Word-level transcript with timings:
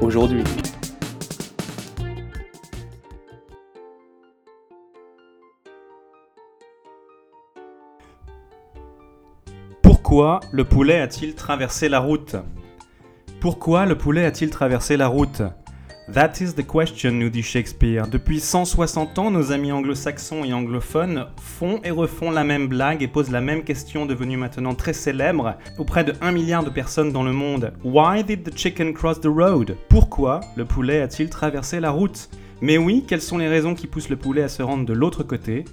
aujourd'hui. 0.00 0.44
Pourquoi 9.82 10.40
le 10.52 10.64
poulet 10.64 11.00
a-t-il 11.00 11.34
traversé 11.34 11.88
la 11.88 11.98
route? 11.98 12.36
Pourquoi 13.40 13.86
le 13.86 13.98
poulet 13.98 14.24
a-t-il 14.24 14.50
traversé 14.50 14.96
la 14.96 15.08
route? 15.08 15.42
That 16.12 16.34
is 16.40 16.54
the 16.54 16.64
question, 16.64 17.10
nous 17.10 17.30
dit 17.30 17.42
Shakespeare. 17.42 18.06
Depuis 18.06 18.38
160 18.38 19.18
ans, 19.18 19.32
nos 19.32 19.50
amis 19.50 19.72
anglo-saxons 19.72 20.44
et 20.44 20.52
anglophones 20.52 21.26
font 21.42 21.80
et 21.82 21.90
refont 21.90 22.30
la 22.30 22.44
même 22.44 22.68
blague 22.68 23.02
et 23.02 23.08
posent 23.08 23.32
la 23.32 23.40
même 23.40 23.64
question 23.64 24.06
devenue 24.06 24.36
maintenant 24.36 24.76
très 24.76 24.92
célèbre 24.92 25.56
auprès 25.78 26.04
de 26.04 26.14
1 26.20 26.30
milliard 26.30 26.62
de 26.62 26.70
personnes 26.70 27.10
dans 27.10 27.24
le 27.24 27.32
monde. 27.32 27.72
Why 27.82 28.22
did 28.22 28.44
the 28.44 28.56
chicken 28.56 28.94
cross 28.94 29.20
the 29.20 29.26
road? 29.26 29.76
Pourquoi 29.88 30.42
le 30.54 30.64
poulet 30.64 31.00
a-t-il 31.00 31.28
traversé 31.28 31.80
la 31.80 31.90
route? 31.90 32.28
Mais 32.60 32.78
oui, 32.78 33.04
quelles 33.06 33.20
sont 33.20 33.38
les 33.38 33.48
raisons 33.48 33.74
qui 33.74 33.88
poussent 33.88 34.08
le 34.08 34.16
poulet 34.16 34.44
à 34.44 34.48
se 34.48 34.62
rendre 34.62 34.86
de 34.86 34.92
l'autre 34.92 35.24
côté? 35.24 35.64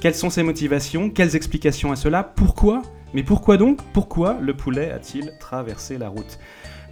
Quelles 0.00 0.14
sont 0.14 0.30
ses 0.30 0.42
motivations? 0.42 1.10
Quelles 1.10 1.36
explications 1.36 1.92
à 1.92 1.96
cela? 1.96 2.24
Pourquoi? 2.24 2.80
Mais 3.12 3.22
pourquoi 3.22 3.58
donc? 3.58 3.82
Pourquoi 3.92 4.38
le 4.40 4.56
poulet 4.56 4.90
a-t-il 4.90 5.34
traversé 5.38 5.98
la 5.98 6.08
route? 6.08 6.38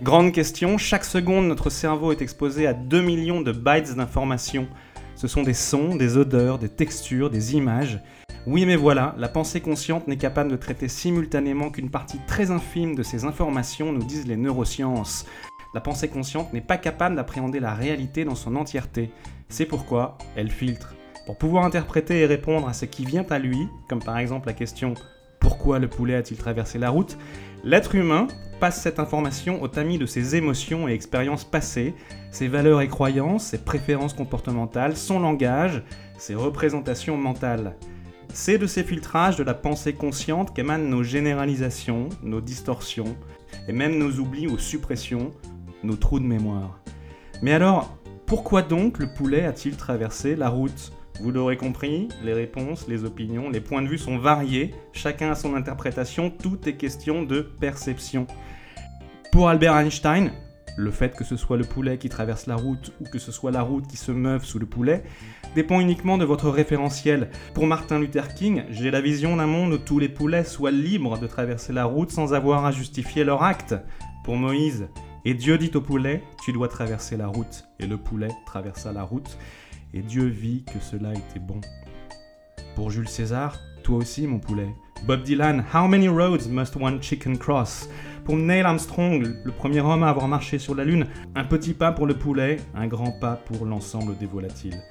Grande 0.03 0.31
question, 0.31 0.77
chaque 0.77 1.07
seconde 1.07 1.49
notre 1.49 1.71
cerveau 1.71 2.13
est 2.13 2.21
exposé 2.21 2.67
à 2.67 2.75
2 2.75 3.01
millions 3.01 3.41
de 3.41 3.51
bytes 3.51 3.97
d'informations. 3.97 4.69
Ce 5.15 5.27
sont 5.27 5.43
des 5.43 5.55
sons, 5.55 5.97
des 5.97 6.19
odeurs, 6.19 6.59
des 6.59 6.69
textures, 6.69 7.31
des 7.31 7.55
images. 7.55 8.03
Oui 8.47 8.67
mais 8.67 8.77
voilà, 8.77 9.15
la 9.17 9.29
pensée 9.31 9.63
consciente 9.63 10.07
n'est 10.07 10.19
capable 10.19 10.51
de 10.51 10.57
traiter 10.57 10.89
simultanément 10.89 11.71
qu'une 11.71 11.89
partie 11.89 12.21
très 12.27 12.51
infime 12.51 12.95
de 12.95 13.03
ces 13.03 13.25
informations, 13.25 13.91
nous 13.91 14.05
disent 14.05 14.27
les 14.27 14.37
neurosciences. 14.37 15.25
La 15.73 15.81
pensée 15.81 16.09
consciente 16.09 16.53
n'est 16.53 16.61
pas 16.61 16.77
capable 16.77 17.17
d'appréhender 17.17 17.59
la 17.59 17.75
réalité 17.75 18.27
dans 18.27 18.35
son 18.35 18.55
entièreté. 18.55 19.11
C'est 19.49 19.65
pourquoi 19.65 20.19
elle 20.37 20.51
filtre. 20.51 20.95
Pour 21.29 21.37
pouvoir 21.37 21.67
interpréter 21.67 22.21
et 22.21 22.25
répondre 22.25 22.67
à 22.71 22.73
ce 22.73 22.87
qui 22.87 23.05
vient 23.05 23.27
à 23.29 23.39
lui, 23.39 23.69
comme 23.87 24.03
par 24.03 24.17
exemple 24.17 24.47
la 24.47 24.55
question 24.55 24.95
pourquoi 25.41 25.79
le 25.79 25.87
poulet 25.87 26.15
a-t-il 26.15 26.41
traversé 26.41 26.79
la 26.79 26.89
route? 26.89 27.19
L'être 27.65 27.95
humain 27.95 28.29
passe 28.61 28.81
cette 28.81 28.99
information 28.99 29.61
au 29.61 29.69
tamis 29.69 29.99
de 29.99 30.07
ses 30.07 30.37
émotions 30.37 30.89
et 30.89 30.93
expériences 30.93 31.45
passées, 31.45 31.95
ses 32.31 32.49
valeurs 32.49 32.81
et 32.81 32.89
croyances, 32.89 33.49
ses 33.49 33.59
préférences 33.59 34.15
comportementales, 34.15 34.97
son 34.97 35.21
langage, 35.21 35.83
ses 36.17 36.35
représentations 36.35 37.19
mentales. 37.19 37.77
C'est 38.33 38.57
de 38.57 38.67
ces 38.67 38.83
filtrages 38.83 39.37
de 39.37 39.45
la 39.45 39.53
pensée 39.53 39.93
consciente 39.93 40.55
qu'émanent 40.55 40.89
nos 40.89 41.03
généralisations, 41.03 42.09
nos 42.23 42.41
distorsions, 42.41 43.19
et 43.69 43.73
même 43.73 43.99
nos 43.99 44.19
oublis 44.19 44.47
ou 44.47 44.57
suppressions, 44.57 45.33
nos 45.85 45.97
trous 45.97 46.21
de 46.21 46.25
mémoire. 46.25 46.81
Mais 47.43 47.53
alors, 47.53 47.99
pourquoi 48.25 48.63
donc 48.63 48.99
le 48.99 49.13
poulet 49.13 49.45
a-t-il 49.45 49.77
traversé 49.77 50.35
la 50.35 50.49
route? 50.49 50.95
Vous 51.21 51.33
l'aurez 51.33 51.57
compris, 51.57 52.09
les 52.23 52.33
réponses, 52.33 52.87
les 52.87 53.05
opinions, 53.05 53.51
les 53.51 53.61
points 53.61 53.83
de 53.83 53.89
vue 53.89 53.99
sont 53.99 54.19
variés, 54.19 54.75
chacun 54.93 55.33
a 55.33 55.35
son 55.35 55.55
interprétation, 55.55 56.31
tout 56.31 56.69
est 56.69 56.77
question 56.77 57.25
de 57.25 57.41
perception. 57.41 58.27
Pour 59.33 59.49
Albert 59.49 59.77
Einstein, 59.77 60.31
le 60.77 60.93
fait 60.93 61.17
que 61.17 61.25
ce 61.25 61.37
soit 61.37 61.57
le 61.57 61.65
poulet 61.65 61.99
qui 61.99 62.09
traverse 62.09 62.47
la 62.47 62.55
route 62.55 62.93
ou 63.01 63.05
que 63.05 63.19
ce 63.19 63.33
soit 63.33 63.51
la 63.51 63.63
route 63.63 63.89
qui 63.89 63.97
se 63.97 64.13
meuve 64.13 64.45
sous 64.45 64.61
le 64.61 64.67
poulet 64.67 65.03
dépend 65.57 65.81
uniquement 65.81 66.19
de 66.19 66.25
votre 66.25 66.49
référentiel. 66.51 67.31
Pour 67.53 67.67
Martin 67.67 67.99
Luther 67.99 68.33
King, 68.35 68.63
j'ai 68.71 68.93
la 68.93 69.01
vision 69.01 69.37
d'un 69.37 69.47
monde 69.47 69.73
où 69.73 69.79
tous 69.79 69.99
les 69.99 70.09
poulets 70.09 70.45
soient 70.45 70.71
libres 70.71 71.19
de 71.19 71.27
traverser 71.27 71.73
la 71.73 71.85
route 71.85 72.13
sans 72.13 72.33
avoir 72.33 72.65
à 72.65 72.71
justifier 72.71 73.25
leur 73.25 73.43
acte. 73.43 73.75
Pour 74.25 74.37
Moïse, 74.37 74.87
et 75.25 75.35
Dieu 75.35 75.59
dit 75.59 75.73
au 75.75 75.81
poulet, 75.81 76.23
tu 76.45 76.53
dois 76.53 76.69
traverser 76.69 77.17
la 77.17 77.27
route. 77.27 77.65
Et 77.81 77.87
le 77.87 77.97
poulet 77.97 78.29
traversa 78.47 78.93
la 78.93 79.03
route 79.03 79.37
et 79.95 80.03
Dieu 80.03 80.27
vit 80.27 80.65
que 80.65 80.81
cela 80.81 81.13
était 81.13 81.41
bon. 81.41 81.61
Pour 82.75 82.91
Jules 82.91 83.09
César, 83.09 83.59
toi 83.83 83.99
aussi 83.99 84.27
mon 84.27 84.39
poulet. 84.39 84.69
Bob 85.07 85.23
Dylan, 85.23 85.65
How 85.75 85.87
many 85.87 86.09
roads 86.09 86.49
must 86.49 86.77
one 86.77 87.03
chicken 87.03 87.39
cross? 87.39 87.89
Pour 88.25 88.37
Neil 88.37 88.63
Armstrong, 88.63 89.27
le 89.43 89.53
premier 89.53 89.81
homme 89.81 90.03
à 90.03 90.11
avoir 90.11 90.29
marché 90.29 90.59
sur 90.59 90.75
la 90.75 90.85
Lune, 90.85 91.07
un 91.35 91.45
petit 91.45 91.75
pas 91.75 91.93
pour 91.93 92.07
le 92.07 92.15
poulet, 92.19 92.59
un 92.75 92.87
grand 92.87 93.13
pas 93.13 93.37
pour 93.37 93.65
l'ensemble 93.65 94.17
des 94.19 94.27
volatiles. 94.27 94.83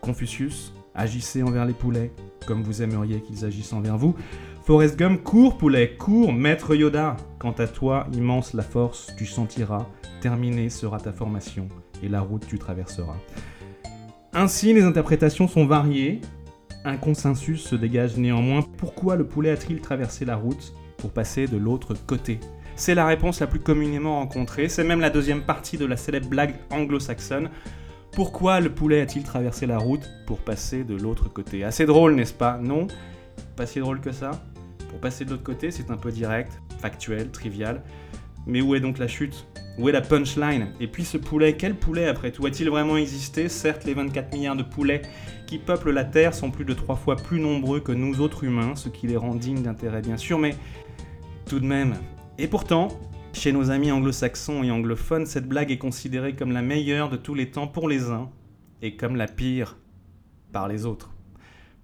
Confucius, 0.00 0.72
agissez 0.94 1.42
envers 1.42 1.66
les 1.66 1.74
poulets 1.74 2.12
comme 2.48 2.62
vous 2.62 2.80
aimeriez 2.80 3.20
qu'ils 3.20 3.44
agissent 3.44 3.74
envers 3.74 3.98
vous. 3.98 4.16
Forrest 4.64 4.98
Gump, 4.98 5.22
cours 5.22 5.58
poulet, 5.58 5.96
cours, 5.98 6.32
maître 6.32 6.74
Yoda. 6.74 7.18
Quant 7.38 7.52
à 7.52 7.66
toi, 7.66 8.06
immense 8.14 8.54
la 8.54 8.62
force, 8.62 9.12
tu 9.18 9.26
sentiras, 9.26 9.86
terminée 10.22 10.70
sera 10.70 10.98
ta 10.98 11.12
formation, 11.12 11.68
et 12.02 12.08
la 12.08 12.22
route 12.22 12.46
tu 12.46 12.58
traverseras. 12.58 13.16
Ainsi, 14.34 14.72
les 14.72 14.82
interprétations 14.82 15.48
sont 15.48 15.66
variées. 15.66 16.20
Un 16.84 16.96
consensus 16.96 17.62
se 17.62 17.74
dégage 17.74 18.16
néanmoins. 18.16 18.62
Pourquoi 18.76 19.16
le 19.16 19.26
poulet 19.26 19.50
a-t-il 19.50 19.80
traversé 19.80 20.24
la 20.24 20.36
route 20.36 20.74
pour 20.98 21.10
passer 21.10 21.46
de 21.46 21.56
l'autre 21.56 21.94
côté? 22.06 22.38
C'est 22.76 22.94
la 22.94 23.06
réponse 23.06 23.40
la 23.40 23.46
plus 23.46 23.58
communément 23.58 24.20
rencontrée. 24.20 24.68
C'est 24.68 24.84
même 24.84 25.00
la 25.00 25.10
deuxième 25.10 25.42
partie 25.42 25.78
de 25.78 25.86
la 25.86 25.96
célèbre 25.96 26.28
blague 26.28 26.54
anglo-saxonne. 26.70 27.50
Pourquoi 28.12 28.60
le 28.60 28.70
poulet 28.70 29.00
a-t-il 29.00 29.24
traversé 29.24 29.66
la 29.66 29.78
route 29.78 30.08
pour 30.26 30.38
passer 30.38 30.84
de 30.84 30.94
l'autre 30.94 31.28
côté? 31.28 31.64
Assez 31.64 31.86
drôle, 31.86 32.14
n'est-ce 32.14 32.34
pas? 32.34 32.58
Non? 32.58 32.86
Pas 33.56 33.66
si 33.66 33.80
drôle 33.80 34.00
que 34.00 34.12
ça? 34.12 34.30
Pour 34.90 35.00
passer 35.00 35.24
de 35.24 35.30
l'autre 35.30 35.42
côté, 35.42 35.70
c'est 35.70 35.90
un 35.90 35.96
peu 35.96 36.12
direct, 36.12 36.52
factuel, 36.80 37.30
trivial. 37.30 37.82
Mais 38.46 38.60
où 38.60 38.74
est 38.74 38.80
donc 38.80 38.98
la 38.98 39.08
chute? 39.08 39.46
Où 39.78 39.88
est 39.88 39.92
la 39.92 40.00
punchline 40.00 40.68
Et 40.80 40.86
puis 40.88 41.04
ce 41.04 41.16
poulet, 41.16 41.56
quel 41.56 41.74
poulet 41.74 42.08
après 42.08 42.32
tout 42.32 42.44
A-t-il 42.46 42.68
vraiment 42.68 42.96
existé 42.96 43.48
Certes, 43.48 43.84
les 43.84 43.94
24 43.94 44.32
milliards 44.32 44.56
de 44.56 44.62
poulets 44.62 45.02
qui 45.46 45.58
peuplent 45.58 45.90
la 45.90 46.04
Terre 46.04 46.34
sont 46.34 46.50
plus 46.50 46.64
de 46.64 46.74
trois 46.74 46.96
fois 46.96 47.16
plus 47.16 47.40
nombreux 47.40 47.80
que 47.80 47.92
nous 47.92 48.20
autres 48.20 48.44
humains, 48.44 48.74
ce 48.76 48.88
qui 48.88 49.06
les 49.06 49.16
rend 49.16 49.34
dignes 49.34 49.62
d'intérêt 49.62 50.02
bien 50.02 50.16
sûr, 50.16 50.38
mais 50.38 50.54
tout 51.46 51.60
de 51.60 51.66
même. 51.66 51.94
Et 52.38 52.48
pourtant, 52.48 52.88
chez 53.32 53.52
nos 53.52 53.70
amis 53.70 53.92
anglo-saxons 53.92 54.62
et 54.64 54.70
anglophones, 54.70 55.26
cette 55.26 55.48
blague 55.48 55.70
est 55.70 55.78
considérée 55.78 56.34
comme 56.34 56.52
la 56.52 56.62
meilleure 56.62 57.08
de 57.08 57.16
tous 57.16 57.34
les 57.34 57.50
temps 57.50 57.68
pour 57.68 57.88
les 57.88 58.10
uns 58.10 58.30
et 58.82 58.96
comme 58.96 59.16
la 59.16 59.26
pire 59.26 59.78
par 60.52 60.68
les 60.68 60.86
autres. 60.86 61.14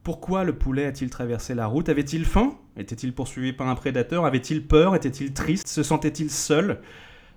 Pourquoi 0.02 0.44
le 0.44 0.54
poulet 0.58 0.84
a-t-il 0.84 1.10
traversé 1.10 1.54
la 1.54 1.66
route 1.66 1.88
Avait-il 1.88 2.26
faim? 2.26 2.58
Était-il 2.76 3.14
poursuivi 3.14 3.52
par 3.52 3.68
un 3.68 3.74
prédateur? 3.74 4.26
Avait-il 4.26 4.66
peur? 4.66 4.94
Était-il 4.94 5.32
triste? 5.32 5.66
Se 5.66 5.82
sentait-il 5.82 6.30
seul? 6.30 6.80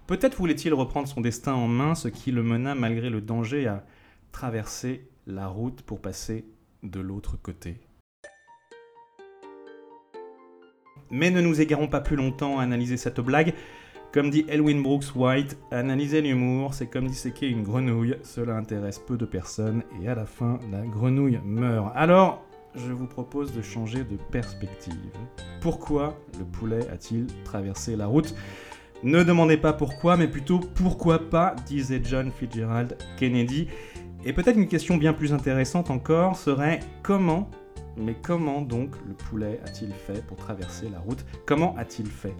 Peut-être 0.07 0.37
voulait-il 0.37 0.73
reprendre 0.73 1.05
son 1.05 1.19
destin 1.19 1.53
en 1.53 1.67
main, 1.67 1.93
ce 1.93 2.07
qui 2.07 2.31
le 2.31 2.41
mena 2.41 2.75
malgré 2.75 3.09
le 3.09 3.19
danger 3.19 3.67
à 3.67 3.85
traverser 4.31 5.09
la 5.25 5.47
route 5.47 5.81
pour 5.81 5.99
passer 6.01 6.45
de 6.81 7.01
l'autre 7.01 7.35
côté. 7.35 7.81
Mais 11.11 11.29
ne 11.29 11.41
nous 11.41 11.59
égarons 11.59 11.89
pas 11.89 11.99
plus 11.99 12.15
longtemps 12.15 12.59
à 12.59 12.63
analyser 12.63 12.95
cette 12.95 13.19
blague. 13.19 13.53
Comme 14.13 14.29
dit 14.29 14.45
Elwin 14.47 14.81
Brooks 14.81 15.13
White, 15.13 15.57
analyser 15.71 16.21
l'humour, 16.21 16.73
c'est 16.73 16.87
comme 16.87 17.07
disséquer 17.07 17.49
une 17.49 17.63
grenouille, 17.63 18.15
cela 18.23 18.55
intéresse 18.55 18.99
peu 18.99 19.17
de 19.17 19.25
personnes 19.25 19.83
et 20.01 20.07
à 20.07 20.15
la 20.15 20.25
fin, 20.25 20.57
la 20.71 20.85
grenouille 20.85 21.41
meurt. 21.43 21.91
Alors, 21.95 22.45
je 22.75 22.93
vous 22.93 23.07
propose 23.07 23.51
de 23.51 23.61
changer 23.61 24.05
de 24.05 24.15
perspective. 24.31 24.93
Pourquoi 25.59 26.17
le 26.39 26.45
poulet 26.45 26.87
a-t-il 26.89 27.27
traversé 27.43 27.97
la 27.97 28.07
route? 28.07 28.33
Ne 29.03 29.23
demandez 29.23 29.57
pas 29.57 29.73
pourquoi, 29.73 30.17
mais 30.17 30.27
plutôt 30.27 30.59
pourquoi 30.59 31.29
pas, 31.29 31.55
disait 31.65 32.01
John 32.03 32.31
Fitzgerald 32.31 32.97
Kennedy. 33.17 33.67
Et 34.25 34.33
peut-être 34.33 34.57
une 34.57 34.67
question 34.67 34.97
bien 34.97 35.13
plus 35.13 35.33
intéressante 35.33 35.91
encore 35.91 36.37
serait 36.37 36.79
comment, 37.03 37.49
mais 37.95 38.15
comment 38.15 38.61
donc 38.61 38.95
le 39.07 39.13
poulet 39.13 39.59
a-t-il 39.65 39.93
fait 39.93 40.25
pour 40.25 40.37
traverser 40.37 40.89
la 40.89 40.99
route? 40.99 41.23
Comment 41.45 41.75
a-t-il 41.77 42.07
fait? 42.07 42.35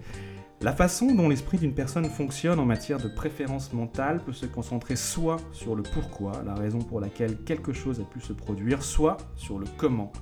La 0.60 0.72
façon 0.72 1.14
dont 1.14 1.28
l'esprit 1.28 1.56
d'une 1.56 1.72
personne 1.72 2.06
fonctionne 2.06 2.58
en 2.58 2.64
matière 2.64 2.98
de 2.98 3.06
préférence 3.06 3.72
mentale 3.72 4.20
peut 4.26 4.32
se 4.32 4.44
concentrer 4.44 4.96
soit 4.96 5.36
sur 5.52 5.76
le 5.76 5.84
pourquoi, 5.84 6.32
la 6.44 6.54
raison 6.54 6.80
pour 6.80 7.00
laquelle 7.00 7.36
quelque 7.44 7.72
chose 7.72 8.00
a 8.00 8.04
pu 8.04 8.20
se 8.20 8.32
produire, 8.32 8.82
soit 8.82 9.18
sur 9.36 9.60
le 9.60 9.66
comment, 9.76 10.12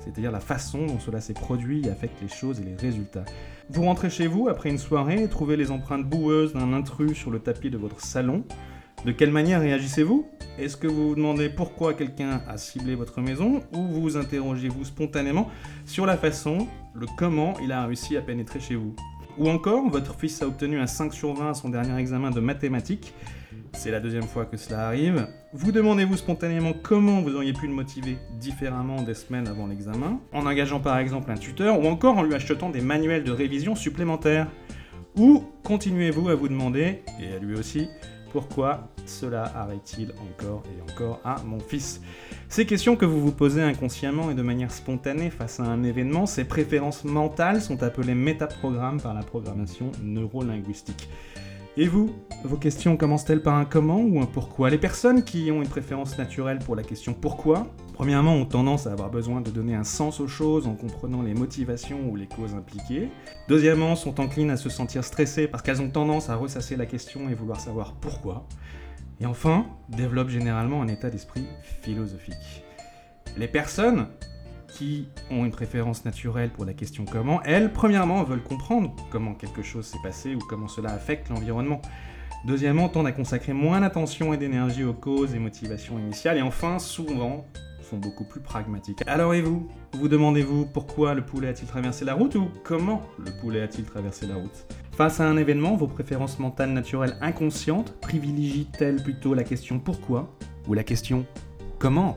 c'est-à-dire 0.00 0.32
la 0.32 0.40
façon 0.40 0.86
dont 0.86 0.98
cela 0.98 1.20
s'est 1.20 1.34
produit 1.34 1.86
et 1.86 1.90
affecte 1.90 2.20
les 2.20 2.28
choses 2.28 2.60
et 2.60 2.64
les 2.64 2.74
résultats. 2.74 3.24
Vous 3.68 3.82
rentrez 3.82 4.10
chez 4.10 4.26
vous 4.26 4.48
après 4.48 4.70
une 4.70 4.78
soirée 4.78 5.22
et 5.22 5.28
trouvez 5.28 5.56
les 5.56 5.70
empreintes 5.70 6.04
boueuses 6.04 6.52
d'un 6.54 6.72
intrus 6.72 7.16
sur 7.16 7.30
le 7.30 7.38
tapis 7.38 7.70
de 7.70 7.78
votre 7.78 8.00
salon. 8.00 8.44
De 9.04 9.12
quelle 9.12 9.30
manière 9.30 9.60
réagissez-vous? 9.60 10.26
Est-ce 10.58 10.76
que 10.76 10.86
vous 10.86 11.10
vous 11.10 11.14
demandez 11.14 11.48
pourquoi 11.48 11.94
quelqu'un 11.94 12.42
a 12.46 12.58
ciblé 12.58 12.94
votre 12.94 13.20
maison 13.20 13.62
ou 13.72 13.82
vous 13.86 14.16
interrogez-vous 14.16 14.84
spontanément 14.84 15.48
sur 15.86 16.04
la 16.04 16.18
façon, 16.18 16.66
le 16.94 17.06
comment 17.16 17.54
il 17.62 17.72
a 17.72 17.86
réussi 17.86 18.16
à 18.16 18.20
pénétrer 18.20 18.60
chez 18.60 18.74
vous? 18.74 18.94
Ou 19.38 19.48
encore, 19.48 19.88
votre 19.88 20.14
fils 20.14 20.42
a 20.42 20.46
obtenu 20.46 20.78
un 20.78 20.86
5 20.86 21.12
sur 21.14 21.34
20 21.34 21.50
à 21.50 21.54
son 21.54 21.68
dernier 21.68 21.98
examen 21.98 22.30
de 22.30 22.40
mathématiques 22.40 23.14
c'est 23.72 23.90
la 23.90 24.00
deuxième 24.00 24.24
fois 24.24 24.44
que 24.44 24.56
cela 24.56 24.86
arrive. 24.86 25.26
Vous 25.52 25.72
demandez-vous 25.72 26.16
spontanément 26.16 26.72
comment 26.72 27.20
vous 27.20 27.34
auriez 27.34 27.52
pu 27.52 27.66
le 27.66 27.72
motiver 27.72 28.18
différemment 28.38 29.02
des 29.02 29.14
semaines 29.14 29.48
avant 29.48 29.66
l'examen, 29.66 30.20
en 30.32 30.46
engageant 30.46 30.80
par 30.80 30.98
exemple 30.98 31.30
un 31.30 31.36
tuteur 31.36 31.80
ou 31.80 31.86
encore 31.86 32.18
en 32.18 32.22
lui 32.22 32.34
achetant 32.34 32.70
des 32.70 32.80
manuels 32.80 33.24
de 33.24 33.32
révision 33.32 33.74
supplémentaires. 33.74 34.48
Ou 35.16 35.44
continuez-vous 35.64 36.28
à 36.28 36.34
vous 36.34 36.48
demander, 36.48 37.02
et 37.20 37.34
à 37.34 37.38
lui 37.38 37.56
aussi, 37.56 37.88
pourquoi 38.32 38.88
cela 39.06 39.44
arrive-t-il 39.54 40.12
encore 40.12 40.62
et 40.66 40.92
encore 40.92 41.20
à 41.24 41.42
mon 41.44 41.58
fils? 41.58 42.00
Ces 42.48 42.66
questions 42.66 42.96
que 42.96 43.04
vous 43.04 43.20
vous 43.20 43.32
posez 43.32 43.62
inconsciemment 43.62 44.30
et 44.30 44.34
de 44.34 44.42
manière 44.42 44.70
spontanée 44.70 45.30
face 45.30 45.60
à 45.60 45.64
un 45.64 45.82
événement, 45.82 46.26
ces 46.26 46.44
préférences 46.44 47.04
mentales 47.04 47.60
sont 47.60 47.82
appelées 47.82 48.14
métaprogrammes 48.14 49.00
par 49.00 49.14
la 49.14 49.22
programmation 49.22 49.90
neurolinguistique. 50.02 51.08
Et 51.80 51.88
vous, 51.88 52.14
vos 52.44 52.58
questions 52.58 52.98
commencent-elles 52.98 53.40
par 53.40 53.54
un 53.54 53.64
comment 53.64 54.02
ou 54.02 54.20
un 54.20 54.26
pourquoi? 54.26 54.68
Les 54.68 54.76
personnes 54.76 55.24
qui 55.24 55.50
ont 55.50 55.62
une 55.62 55.68
préférence 55.68 56.18
naturelle 56.18 56.58
pour 56.58 56.76
la 56.76 56.82
question 56.82 57.14
pourquoi, 57.14 57.68
premièrement, 57.94 58.34
ont 58.34 58.44
tendance 58.44 58.86
à 58.86 58.92
avoir 58.92 59.08
besoin 59.08 59.40
de 59.40 59.48
donner 59.48 59.74
un 59.74 59.82
sens 59.82 60.20
aux 60.20 60.28
choses 60.28 60.66
en 60.66 60.74
comprenant 60.74 61.22
les 61.22 61.32
motivations 61.32 62.10
ou 62.10 62.16
les 62.16 62.26
causes 62.26 62.54
impliquées. 62.54 63.08
Deuxièmement, 63.48 63.96
sont 63.96 64.20
enclines 64.20 64.50
à 64.50 64.58
se 64.58 64.68
sentir 64.68 65.04
stressées 65.04 65.48
parce 65.48 65.62
qu'elles 65.62 65.80
ont 65.80 65.88
tendance 65.88 66.28
à 66.28 66.36
ressasser 66.36 66.76
la 66.76 66.84
question 66.84 67.30
et 67.30 67.34
vouloir 67.34 67.58
savoir 67.58 67.94
pourquoi. 67.94 68.46
Et 69.18 69.24
enfin, 69.24 69.64
développent 69.88 70.28
généralement 70.28 70.82
un 70.82 70.88
état 70.88 71.08
d'esprit 71.08 71.46
philosophique. 71.80 72.62
Les 73.38 73.48
personnes 73.48 74.08
qui 74.72 75.08
ont 75.30 75.44
une 75.44 75.50
préférence 75.50 76.04
naturelle 76.04 76.50
pour 76.50 76.64
la 76.64 76.74
question 76.74 77.04
comment, 77.04 77.42
elles, 77.42 77.72
premièrement, 77.72 78.22
veulent 78.24 78.42
comprendre 78.42 78.94
comment 79.10 79.34
quelque 79.34 79.62
chose 79.62 79.86
s'est 79.86 80.02
passé 80.02 80.34
ou 80.34 80.38
comment 80.38 80.68
cela 80.68 80.90
affecte 80.92 81.28
l'environnement. 81.28 81.80
Deuxièmement, 82.46 82.88
tendent 82.88 83.06
à 83.06 83.12
consacrer 83.12 83.52
moins 83.52 83.80
d'attention 83.80 84.32
et 84.32 84.36
d'énergie 84.36 84.84
aux 84.84 84.94
causes 84.94 85.34
et 85.34 85.38
motivations 85.38 85.98
initiales. 85.98 86.38
Et 86.38 86.42
enfin, 86.42 86.78
souvent, 86.78 87.44
sont 87.90 87.98
beaucoup 87.98 88.24
plus 88.24 88.40
pragmatiques. 88.40 89.02
Alors 89.06 89.34
et 89.34 89.42
vous? 89.42 89.68
Vous 89.92 90.08
demandez-vous 90.08 90.66
pourquoi 90.66 91.14
le 91.14 91.22
poulet 91.22 91.48
a-t-il 91.48 91.66
traversé 91.66 92.04
la 92.04 92.14
route 92.14 92.36
ou 92.36 92.48
comment 92.62 93.02
le 93.18 93.32
poulet 93.40 93.62
a-t-il 93.62 93.84
traversé 93.84 94.26
la 94.26 94.36
route? 94.36 94.64
Face 94.92 95.20
à 95.20 95.28
un 95.28 95.36
événement, 95.36 95.76
vos 95.76 95.88
préférences 95.88 96.38
mentales 96.38 96.70
naturelles 96.70 97.16
inconscientes 97.20 97.98
privilégient-elles 98.00 99.02
plutôt 99.02 99.34
la 99.34 99.44
question 99.44 99.78
pourquoi 99.80 100.32
ou 100.68 100.74
la 100.74 100.84
question 100.84 101.26
comment? 101.78 102.16